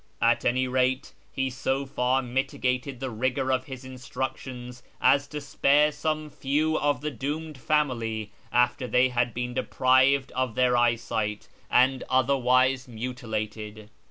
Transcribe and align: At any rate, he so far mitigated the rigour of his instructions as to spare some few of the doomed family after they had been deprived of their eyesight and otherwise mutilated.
At 0.19 0.43
any 0.45 0.67
rate, 0.67 1.13
he 1.31 1.51
so 1.51 1.85
far 1.85 2.23
mitigated 2.23 2.99
the 2.99 3.11
rigour 3.11 3.51
of 3.51 3.65
his 3.65 3.85
instructions 3.85 4.81
as 4.99 5.27
to 5.27 5.39
spare 5.39 5.91
some 5.91 6.31
few 6.31 6.75
of 6.79 7.01
the 7.01 7.11
doomed 7.11 7.59
family 7.59 8.31
after 8.51 8.87
they 8.87 9.09
had 9.09 9.31
been 9.31 9.53
deprived 9.53 10.31
of 10.31 10.55
their 10.55 10.75
eyesight 10.75 11.49
and 11.69 12.03
otherwise 12.09 12.87
mutilated. 12.87 13.91